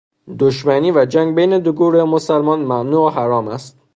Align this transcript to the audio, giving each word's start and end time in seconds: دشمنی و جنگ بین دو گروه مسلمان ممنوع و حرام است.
دشمنی 0.39 0.91
و 0.91 1.05
جنگ 1.05 1.35
بین 1.35 1.59
دو 1.59 1.73
گروه 1.73 2.03
مسلمان 2.03 2.59
ممنوع 2.61 3.05
و 3.07 3.09
حرام 3.09 3.47
است. 3.47 3.77